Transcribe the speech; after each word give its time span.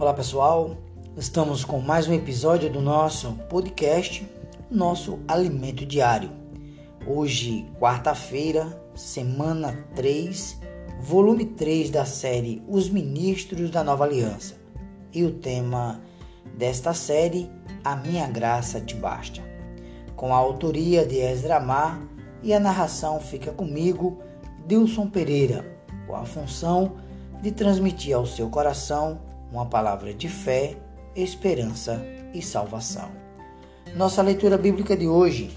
Olá 0.00 0.14
pessoal, 0.14 0.78
estamos 1.14 1.62
com 1.62 1.78
mais 1.78 2.08
um 2.08 2.14
episódio 2.14 2.72
do 2.72 2.80
nosso 2.80 3.34
podcast, 3.50 4.26
nosso 4.70 5.18
alimento 5.28 5.84
diário. 5.84 6.30
Hoje, 7.06 7.66
quarta-feira, 7.78 8.82
semana 8.94 9.76
3, 9.94 10.58
volume 11.02 11.44
3 11.44 11.90
da 11.90 12.06
série 12.06 12.62
Os 12.66 12.88
Ministros 12.88 13.68
da 13.68 13.84
Nova 13.84 14.04
Aliança. 14.04 14.54
E 15.12 15.22
o 15.22 15.32
tema 15.32 16.00
desta 16.56 16.94
série, 16.94 17.50
A 17.84 17.94
Minha 17.94 18.26
Graça 18.26 18.80
Te 18.80 18.94
Basta. 18.96 19.42
Com 20.16 20.32
a 20.32 20.38
autoria 20.38 21.04
de 21.04 21.18
Ezra 21.18 21.60
Mar 21.60 22.00
e 22.42 22.54
a 22.54 22.58
narração 22.58 23.20
fica 23.20 23.52
comigo, 23.52 24.18
Dilson 24.66 25.10
Pereira, 25.10 25.62
com 26.06 26.16
a 26.16 26.24
função 26.24 26.96
de 27.42 27.52
transmitir 27.52 28.16
ao 28.16 28.24
seu 28.24 28.48
coração 28.48 29.28
uma 29.52 29.66
palavra 29.66 30.14
de 30.14 30.28
fé, 30.28 30.76
esperança 31.14 32.00
e 32.32 32.40
salvação. 32.40 33.10
Nossa 33.96 34.22
leitura 34.22 34.56
bíblica 34.56 34.96
de 34.96 35.08
hoje, 35.08 35.50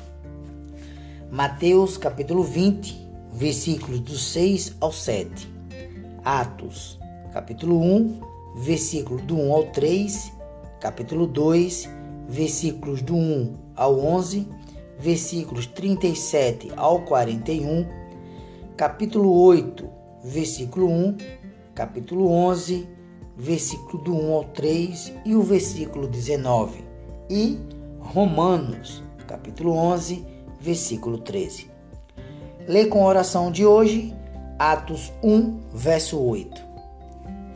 Mateus 1.31 1.97
capítulo 1.97 2.43
20, 2.43 3.07
versículos 3.31 3.99
do 3.99 4.17
6 4.17 4.75
ao 4.79 4.91
7. 4.91 5.51
Atos 6.25 6.99
capítulo 7.31 7.79
1, 7.79 8.21
versículo 8.55 9.21
do 9.21 9.35
1 9.35 9.53
ao 9.53 9.63
3, 9.65 10.31
capítulo 10.79 11.27
2, 11.27 11.89
versículos 12.27 13.01
do 13.01 13.15
1 13.15 13.55
ao 13.75 13.99
11, 13.99 14.47
versículos 14.99 15.67
37 15.67 16.71
ao 16.75 17.01
41, 17.01 17.87
capítulo 18.77 19.31
8, 19.41 19.89
versículo 20.23 20.87
1, 20.87 21.17
capítulo 21.75 22.27
11, 22.27 22.87
versículo 23.35 24.03
do 24.03 24.15
1 24.15 24.33
ao 24.33 24.43
3 24.45 25.13
e 25.25 25.35
o 25.35 25.41
versículo 25.41 26.07
19, 26.07 26.83
e 27.29 27.57
Romanos, 27.99 29.03
capítulo 29.27 29.71
11, 29.71 30.25
versículo 30.59 31.17
13. 31.17 31.67
Lê 32.67 32.85
com 32.85 33.03
a 33.03 33.07
oração 33.07 33.51
de 33.51 33.65
hoje, 33.65 34.13
Atos 34.59 35.11
1, 35.23 35.59
verso 35.73 36.19
8. 36.19 36.61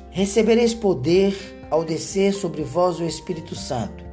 Recebereis 0.10 0.74
poder 0.74 1.58
ao 1.70 1.84
descer 1.84 2.34
sobre 2.34 2.64
vós 2.64 3.00
o 3.00 3.06
Espírito 3.06 3.56
Santo, 3.56 4.04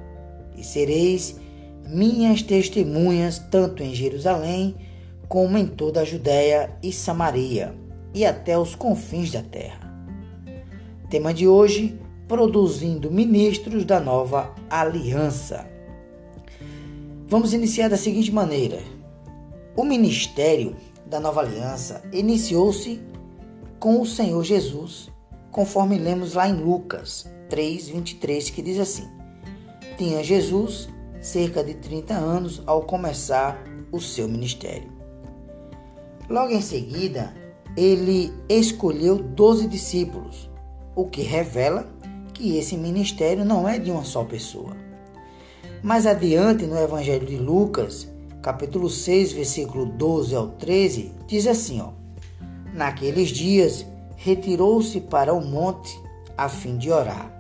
e 0.56 0.62
sereis 0.62 1.40
minhas 1.86 2.42
testemunhas 2.42 3.38
tanto 3.38 3.82
em 3.82 3.94
Jerusalém 3.94 4.76
como 5.28 5.58
em 5.58 5.66
toda 5.66 6.00
a 6.00 6.04
Judéia 6.04 6.70
e 6.82 6.92
Samaria 6.92 7.74
e 8.14 8.24
até 8.24 8.56
os 8.58 8.74
confins 8.74 9.32
da 9.32 9.42
terra. 9.42 9.83
Tema 11.14 11.32
de 11.32 11.46
hoje: 11.46 11.96
produzindo 12.26 13.08
ministros 13.08 13.84
da 13.84 14.00
nova 14.00 14.52
aliança. 14.68 15.64
Vamos 17.28 17.54
iniciar 17.54 17.88
da 17.88 17.96
seguinte 17.96 18.32
maneira: 18.32 18.80
o 19.76 19.84
ministério 19.84 20.74
da 21.06 21.20
nova 21.20 21.40
aliança 21.40 22.02
iniciou-se 22.12 23.00
com 23.78 24.00
o 24.00 24.04
Senhor 24.04 24.42
Jesus, 24.42 25.08
conforme 25.52 25.98
lemos 25.98 26.34
lá 26.34 26.48
em 26.48 26.54
Lucas 26.54 27.32
3:23, 27.48 28.50
que 28.50 28.60
diz 28.60 28.80
assim: 28.80 29.06
Tinha 29.96 30.24
Jesus 30.24 30.88
cerca 31.20 31.62
de 31.62 31.74
30 31.74 32.12
anos 32.12 32.60
ao 32.66 32.82
começar 32.82 33.62
o 33.92 34.00
seu 34.00 34.26
ministério. 34.26 34.90
Logo 36.28 36.50
em 36.50 36.60
seguida, 36.60 37.32
ele 37.76 38.32
escolheu 38.48 39.16
doze 39.16 39.68
discípulos 39.68 40.52
o 40.94 41.06
que 41.06 41.22
revela 41.22 41.86
que 42.32 42.56
esse 42.56 42.76
ministério 42.76 43.44
não 43.44 43.68
é 43.68 43.78
de 43.78 43.90
uma 43.90 44.04
só 44.04 44.24
pessoa. 44.24 44.76
Mais 45.82 46.06
adiante, 46.06 46.66
no 46.66 46.78
Evangelho 46.78 47.26
de 47.26 47.36
Lucas, 47.36 48.08
capítulo 48.42 48.88
6, 48.88 49.32
versículo 49.32 49.86
12 49.86 50.34
ao 50.34 50.48
13, 50.48 51.12
diz 51.26 51.46
assim: 51.46 51.80
ó, 51.80 51.90
Naqueles 52.72 53.28
dias 53.28 53.86
retirou-se 54.16 55.00
para 55.00 55.32
o 55.32 55.44
monte 55.44 55.98
a 56.36 56.48
fim 56.48 56.76
de 56.76 56.90
orar, 56.90 57.30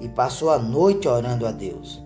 e 0.00 0.08
passou 0.08 0.50
a 0.50 0.58
noite 0.58 1.08
orando 1.08 1.46
a 1.46 1.52
Deus. 1.52 2.02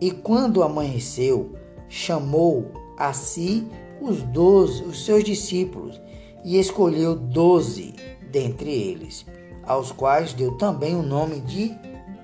E 0.00 0.10
quando 0.10 0.62
amanheceu, 0.62 1.54
chamou 1.88 2.72
a 2.96 3.12
si 3.12 3.66
os 4.00 4.22
doze, 4.22 4.82
os 4.84 5.04
seus 5.04 5.22
discípulos, 5.22 6.00
e 6.44 6.58
escolheu 6.58 7.14
doze 7.14 7.94
dentre 8.30 8.70
eles 8.70 9.26
aos 9.68 9.92
quais 9.92 10.32
deu 10.32 10.56
também 10.56 10.96
o 10.96 11.02
nome 11.02 11.40
de 11.40 11.76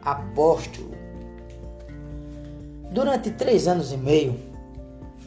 apóstolo. 0.03 0.93
Durante 2.91 3.31
três 3.31 3.69
anos 3.69 3.93
e 3.93 3.97
meio, 3.99 4.35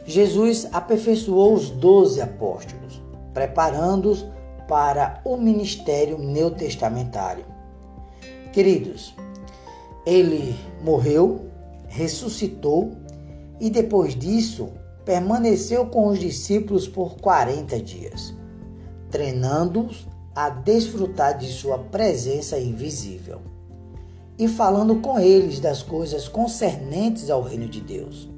Jesus 0.05 0.67
aperfeiçoou 0.71 1.53
os 1.53 1.69
doze 1.69 2.19
apóstolos, 2.19 3.01
preparando-os 3.33 4.25
para 4.67 5.21
o 5.23 5.37
ministério 5.37 6.17
neotestamentário. 6.17 7.45
Queridos, 8.51 9.13
ele 10.05 10.57
morreu, 10.81 11.51
ressuscitou 11.87 12.93
e 13.59 13.69
depois 13.69 14.15
disso 14.15 14.69
permaneceu 15.05 15.85
com 15.85 16.07
os 16.07 16.19
discípulos 16.19 16.87
por 16.87 17.17
40 17.17 17.79
dias, 17.81 18.33
treinando-os 19.11 20.05
a 20.37 20.49
desfrutar 20.51 21.35
de 21.35 21.47
sua 21.47 21.79
presença 21.79 22.59
invisível 22.59 23.41
e 24.37 24.47
falando 24.47 24.97
com 24.97 25.19
eles 25.19 25.59
das 25.59 25.81
coisas 25.81 26.27
concernentes 26.27 27.31
ao 27.31 27.41
reino 27.41 27.67
de 27.67 27.81
Deus. 27.81 28.29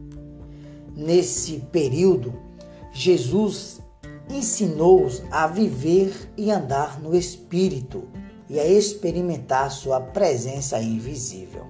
Nesse 0.96 1.60
período, 1.74 2.34
Jesus 2.94 3.82
ensinou-os 4.30 5.22
a 5.30 5.46
viver 5.46 6.32
e 6.38 6.50
andar 6.50 7.02
no 7.02 7.14
Espírito 7.14 8.08
e 8.50 8.58
a 8.58 8.66
experimentar 8.66 9.70
sua 9.70 10.00
presença 10.00 10.82
invisível. 10.82 11.68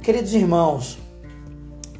Queridos 0.00 0.32
irmãos, 0.32 0.96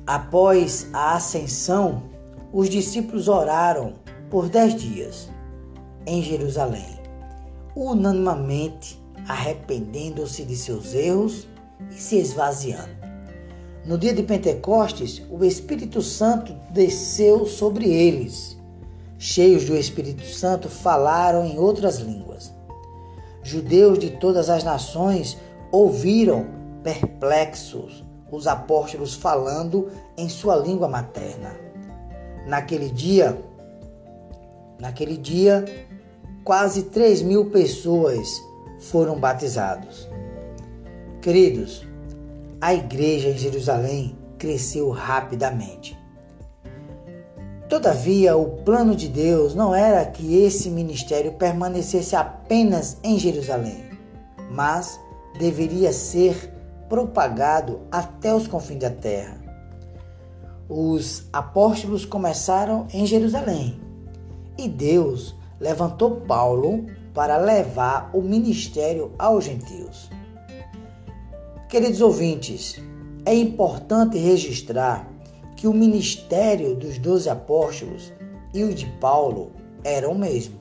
após 0.07 0.87
a 0.93 1.17
ascensão, 1.17 2.05
os 2.53 2.71
discípulos 2.71 3.27
oraram 3.27 3.95
por 4.31 4.49
dez 4.49 4.77
dias 4.77 5.35
em 6.07 6.23
Jerusalém, 6.23 6.99
unanimamente 7.75 9.03
arrependendo-se 9.29 10.45
de 10.45 10.57
seus 10.57 10.95
erros 10.95 11.47
e 11.91 11.95
se 11.95 12.17
esvaziando. 12.17 12.95
No 13.85 13.99
dia 13.99 14.15
de 14.15 14.23
Pentecostes, 14.23 15.23
o 15.31 15.45
Espírito 15.45 16.01
Santo 16.01 16.55
desceu 16.71 17.47
sobre 17.47 17.91
eles. 17.91 18.57
Cheios 19.19 19.65
do 19.65 19.77
Espírito 19.77 20.25
Santo, 20.25 20.69
falaram 20.69 21.45
em 21.45 21.59
outras 21.59 21.99
línguas. 21.99 22.53
Judeus 23.43 23.99
de 23.99 24.11
todas 24.11 24.49
as 24.49 24.65
nações 24.65 25.37
ouviram 25.71 26.47
perplexos 26.83 28.05
os 28.31 28.47
apóstolos 28.47 29.15
falando 29.15 29.91
em 30.17 30.29
sua 30.29 30.57
língua 30.57 30.89
materna. 30.89 31.55
Naquele 32.47 32.91
dia, 32.91 33.39
naquele 34.79 35.17
dia, 35.17 35.65
quase 36.44 36.82
3 36.84 37.22
mil 37.22 37.47
pessoas 37.47 38.44
foram 38.78 39.19
batizados. 39.19 40.06
Queridos, 41.22 41.87
a 42.60 42.75
igreja 42.75 43.31
em 43.31 43.38
Jerusalém 43.38 44.16
cresceu 44.38 44.91
rapidamente. 44.91 45.99
Todavia, 47.66 48.37
o 48.37 48.59
plano 48.62 48.94
de 48.94 49.09
Deus 49.09 49.55
não 49.55 49.75
era 49.75 50.05
que 50.05 50.37
esse 50.37 50.69
ministério 50.69 51.32
permanecesse 51.32 52.15
apenas 52.15 52.99
em 53.02 53.19
Jerusalém, 53.19 53.82
mas 54.50 55.00
deveria 55.38 55.93
ser 55.93 56.52
propagado 56.90 57.81
até 57.90 58.35
os 58.35 58.47
confins 58.47 58.81
da 58.81 58.90
terra. 58.90 59.43
Os 60.69 61.26
apóstolos 61.32 62.05
começaram 62.05 62.87
em 62.93 63.06
Jerusalém 63.06 63.81
e 64.58 64.69
Deus 64.69 65.35
levantou 65.61 66.23
Paulo 66.23 66.87
para 67.12 67.37
levar 67.37 68.11
o 68.12 68.21
ministério 68.21 69.12
aos 69.19 69.45
gentios. 69.45 70.11
Queridos 71.69 72.01
ouvintes, 72.01 72.81
é 73.25 73.35
importante 73.35 74.19
registrar 74.19 75.09
que 75.56 75.67
o 75.67 75.73
ministério 75.73 76.75
dos 76.75 76.99
doze 76.99 77.29
apóstolos 77.29 78.12
e 78.53 78.62
o 78.62 78.75
de 78.75 78.87
Paulo 79.01 79.53
eram 79.83 80.12
o 80.12 80.19
mesmo. 80.19 80.56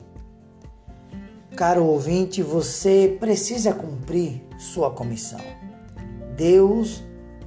Caro 1.56 1.84
ouvinte, 1.84 2.42
você 2.42 3.16
precisa 3.20 3.72
cumprir 3.72 4.42
sua 4.58 4.90
comissão. 4.90 5.40
Deus 6.36 7.02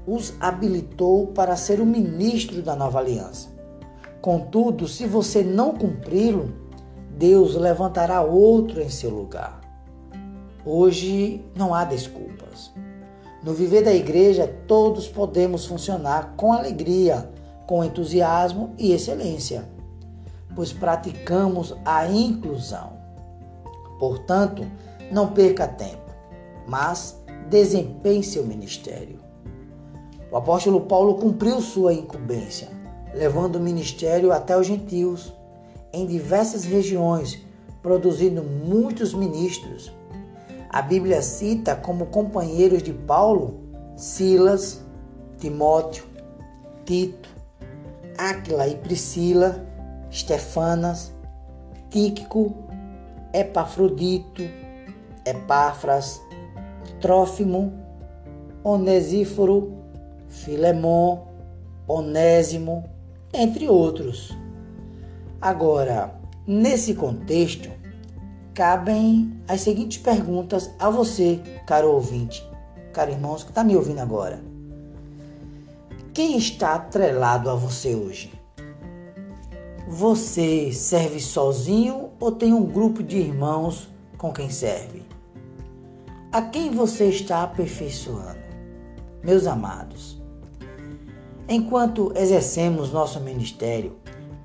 os 0.06 0.34
habilitou 0.40 1.28
para 1.28 1.58
ser 1.58 1.82
o 1.82 1.86
ministro 1.86 2.62
da 2.62 2.76
nova 2.76 3.00
aliança. 3.00 3.50
Contudo, 4.22 4.88
se 4.88 5.06
você 5.06 5.44
não 5.44 5.74
cumpri-lo, 5.74 6.54
Deus 7.18 7.56
levantará 7.56 8.22
outro 8.22 8.80
em 8.80 8.90
seu 8.90 9.10
lugar. 9.10 9.60
Hoje 10.64 11.44
não 11.56 11.74
há 11.74 11.84
desculpas. 11.84 12.72
No 13.44 13.54
viver 13.54 13.84
da 13.84 13.92
igreja, 13.92 14.48
todos 14.68 15.08
podemos 15.08 15.66
funcionar 15.66 16.36
com 16.38 16.54
alegria, 16.54 17.28
com 17.66 17.84
entusiasmo 17.84 18.76
e 18.78 18.92
excelência, 18.92 19.68
pois 20.56 20.72
praticamos 20.72 21.74
a 21.84 22.06
inclusão. 22.08 22.94
Portanto, 23.98 24.64
não 25.12 25.30
perca 25.30 25.68
tempo, 25.68 26.14
mas 26.68 27.20
desempenhe 27.50 28.24
seu 28.24 28.46
ministério. 28.46 29.20
O 30.32 30.38
apóstolo 30.38 30.82
Paulo 30.82 31.16
cumpriu 31.16 31.62
sua 31.62 31.94
incumbência, 31.94 32.68
levando 33.16 33.56
o 33.56 33.62
ministério 33.62 34.32
até 34.32 34.56
os 34.56 34.68
gentios, 34.68 35.34
em 35.94 36.06
diversas 36.06 36.66
regiões, 36.66 37.40
produzindo 37.82 38.44
muitos 38.44 39.14
ministros. 39.14 39.92
A 40.70 40.82
Bíblia 40.82 41.22
cita 41.22 41.76
como 41.76 42.08
companheiros 42.08 42.84
de 42.84 42.94
Paulo 42.94 43.68
Silas, 43.98 44.80
Timóteo, 45.40 46.06
Tito, 46.86 47.28
Áquila 48.16 48.68
e 48.68 48.76
Priscila, 48.76 49.66
Stefanas, 50.12 51.12
Tíquico, 51.90 52.54
Epafrodito, 53.34 54.44
Epáfras, 55.26 56.22
Trófimo, 57.02 57.74
Onesíforo, 58.64 59.74
Filemon, 60.28 61.26
Onésimo, 61.88 62.84
entre 63.34 63.68
outros. 63.68 64.38
Agora, 65.42 66.20
nesse 66.48 66.96
contexto, 66.96 67.70
cabem 68.54 69.40
as 69.48 69.62
seguintes 69.62 70.00
perguntas 70.00 70.72
a 70.80 70.90
você, 70.90 71.40
caro 71.68 71.92
ouvinte, 71.92 72.44
caro 72.92 73.12
irmãos 73.12 73.44
que 73.44 73.50
está 73.50 73.64
me 73.64 73.76
ouvindo 73.76 74.00
agora. 74.00 74.42
Quem 76.12 76.36
está 76.38 76.74
atrelado 76.74 77.52
a 77.52 77.56
você 77.56 77.94
hoje? 77.94 78.34
Você 79.88 80.72
serve 80.72 81.20
sozinho 81.20 82.10
ou 82.20 82.32
tem 82.32 82.52
um 82.52 82.66
grupo 82.66 83.04
de 83.04 83.18
irmãos 83.18 83.88
com 84.18 84.34
quem 84.34 84.50
serve? 84.50 85.04
A 86.32 86.42
quem 86.42 86.72
você 86.72 87.06
está 87.10 87.44
aperfeiçoando? 87.44 88.40
Meus 89.24 89.46
amados, 89.46 90.20
enquanto 91.48 92.12
exercemos 92.16 92.92
nosso 92.92 93.20
ministério, 93.20 93.96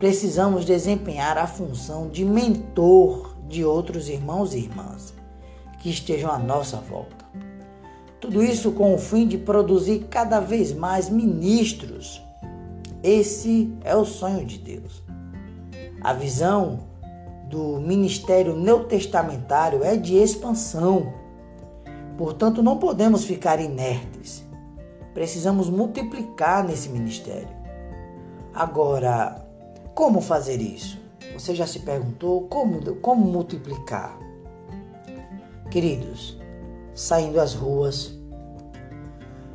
precisamos 0.02 0.64
desempenhar 0.64 1.38
a 1.38 1.46
função 1.46 2.08
de 2.08 2.25
mentor 2.25 3.37
de 3.46 3.64
outros 3.64 4.08
irmãos 4.08 4.52
e 4.52 4.58
irmãs 4.58 5.14
que 5.78 5.88
estejam 5.88 6.28
à 6.28 6.40
nossa 6.40 6.78
volta. 6.78 7.25
Tudo 8.20 8.43
isso 8.43 8.72
com 8.72 8.93
o 8.96 8.99
fim 8.99 9.28
de 9.28 9.38
produzir 9.38 10.08
cada 10.10 10.40
vez 10.40 10.72
mais 10.72 11.08
ministros. 11.08 12.20
Esse 13.00 13.72
é 13.84 13.94
o 13.94 14.04
sonho 14.04 14.44
de 14.44 14.58
Deus. 14.58 15.04
A 16.00 16.12
visão 16.12 16.81
do 17.48 17.78
ministério 17.78 18.56
neotestamentário 18.56 19.84
é 19.84 19.96
de 19.96 20.16
expansão. 20.16 21.14
Portanto, 22.19 22.60
não 22.60 22.76
podemos 22.76 23.25
ficar 23.25 23.60
inertes. 23.60 24.44
Precisamos 25.14 25.70
multiplicar 25.70 26.64
nesse 26.64 26.88
ministério. 26.88 27.62
Agora, 28.52 29.41
como 29.94 30.20
fazer 30.20 30.60
isso? 30.60 30.98
Você 31.34 31.54
já 31.54 31.66
se 31.66 31.80
perguntou 31.80 32.42
como, 32.48 32.96
como 32.96 33.24
multiplicar? 33.24 34.18
Queridos, 35.70 36.38
saindo 36.94 37.40
às 37.40 37.54
ruas, 37.54 38.12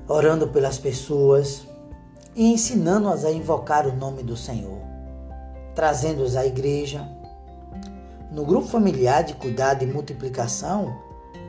orando 0.07 0.47
pelas 0.47 0.77
pessoas 0.77 1.67
e 2.35 2.51
ensinando-as 2.51 3.25
a 3.25 3.31
invocar 3.31 3.87
o 3.87 3.95
nome 3.95 4.23
do 4.23 4.35
Senhor 4.35 4.87
trazendo-os 5.77 6.35
à 6.35 6.43
igreja. 6.43 7.07
No 8.31 8.43
grupo 8.43 8.67
familiar 8.67 9.23
de 9.23 9.35
cuidado 9.35 9.83
e 9.83 9.85
multiplicação, 9.85 10.99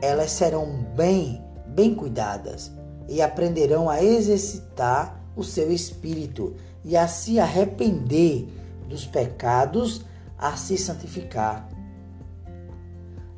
elas 0.03 0.29
serão 0.29 0.67
bem, 0.95 1.43
bem 1.65 1.95
cuidadas 1.95 2.71
e 3.07 3.23
aprenderão 3.23 3.89
a 3.89 4.03
exercitar 4.03 5.19
o 5.35 5.43
seu 5.43 5.71
espírito 5.71 6.55
e 6.85 6.95
a 6.95 7.07
se 7.07 7.39
arrepender 7.39 8.47
dos 8.89 9.05
pecados, 9.05 10.01
a 10.37 10.57
se 10.57 10.77
santificar. 10.77 11.69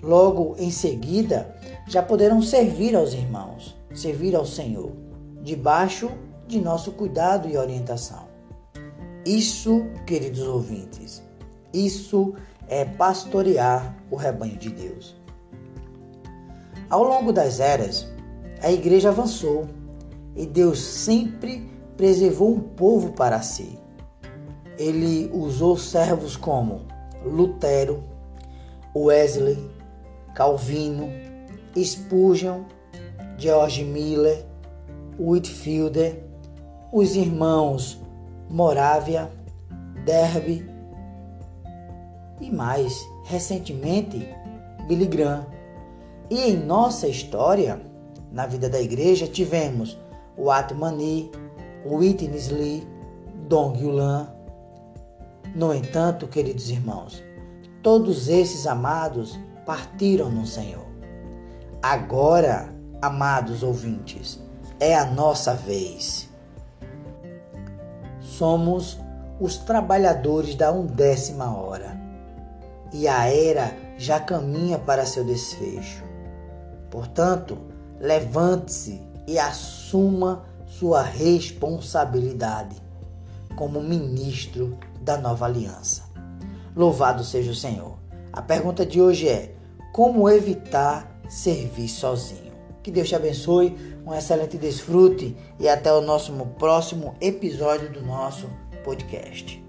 Logo 0.02 0.56
em 0.58 0.72
seguida, 0.72 1.56
já 1.88 2.02
poderão 2.02 2.42
servir 2.42 2.96
aos 2.96 3.14
irmãos, 3.14 3.76
servir 3.94 4.36
ao 4.36 4.46
Senhor, 4.46 4.92
debaixo 5.44 6.10
de 6.48 6.60
nosso 6.60 6.94
cuidado 6.94 7.48
e 7.48 7.58
orientação. 7.58 8.28
Isso, 9.26 9.86
queridos 10.08 10.42
ouvintes, 10.42 11.22
isso 11.72 12.34
é 12.68 12.86
pastorear 12.86 13.96
o 14.10 14.16
rebanho 14.16 14.58
de 14.58 14.70
Deus. 14.70 15.16
Ao 16.90 17.04
longo 17.04 17.32
das 17.32 17.60
eras, 17.60 18.08
a 18.62 18.72
igreja 18.72 19.10
avançou 19.10 19.68
e 20.36 20.46
Deus 20.46 20.80
sempre 20.80 21.70
preservou 21.96 22.54
um 22.54 22.60
povo 22.60 23.12
para 23.12 23.42
si. 23.42 23.78
Ele 24.82 25.30
usou 25.32 25.78
servos 25.78 26.36
como 26.36 26.82
Lutero, 27.24 28.04
Wesley, 28.96 29.70
Calvino, 30.34 31.08
Spurgeon, 31.78 32.64
George 33.38 33.84
Miller, 33.84 34.44
Whitfielder, 35.20 36.24
os 36.92 37.16
irmãos 37.16 38.02
Morávia, 38.50 39.30
Derby 40.04 40.68
e 42.40 42.50
mais 42.50 43.08
recentemente 43.26 44.28
Billy 44.88 45.06
Graham. 45.06 45.46
E 46.28 46.50
em 46.50 46.58
nossa 46.58 47.08
história, 47.08 47.80
na 48.32 48.48
vida 48.48 48.68
da 48.68 48.82
igreja, 48.82 49.28
tivemos 49.28 49.96
o 50.36 50.50
Atmani, 50.50 51.30
Whitney 51.86 52.48
Lee, 52.50 52.88
Dong 53.48 53.80
Yulan. 53.80 54.41
No 55.56 55.74
entanto, 55.74 56.28
queridos 56.28 56.70
irmãos, 56.70 57.22
todos 57.84 58.30
esses 58.30 58.66
amados 58.66 59.38
partiram 59.66 60.30
no 60.30 60.46
Senhor. 60.46 60.86
Agora, 61.82 62.74
amados 63.02 63.64
ouvintes, 63.64 64.40
é 64.80 64.96
a 64.96 65.06
nossa 65.06 65.54
vez 65.54 66.32
somos 68.42 68.98
os 69.40 69.58
trabalhadores 69.58 70.56
da 70.56 70.72
undécima 70.72 71.56
hora 71.56 72.00
e 72.92 73.08
a 73.08 73.28
era 73.28 73.76
já 74.00 74.20
caminha 74.20 74.80
para 74.80 75.06
seu 75.06 75.24
desfecho. 75.24 76.04
Portanto, 76.90 77.58
levante-se 78.00 79.00
e 79.28 79.38
assuma 79.38 80.44
sua 80.66 81.04
responsabilidade 81.04 82.76
como 83.56 83.80
ministro 83.82 84.76
da 85.02 85.18
nova 85.18 85.46
aliança. 85.46 86.04
Louvado 86.76 87.24
seja 87.24 87.52
o 87.52 87.56
Senhor. 87.56 87.98
A 88.32 88.42
pergunta 88.42 88.86
de 88.86 89.02
hoje 89.02 89.28
é: 89.28 89.54
como 89.92 90.30
evitar 90.30 91.20
servir 91.28 91.90
sozinho? 91.90 92.52
Que 92.82 92.92
Deus 92.92 93.10
te 93.10 93.16
abençoe, 93.16 93.76
um 94.06 94.14
excelente 94.14 94.58
desfrute 94.58 95.36
e 95.60 95.68
até 95.68 95.92
o 95.94 96.02
nosso 96.02 96.34
próximo 96.58 97.16
episódio 97.20 97.92
do 97.92 98.02
nosso 98.02 98.48
podcast. 98.84 99.64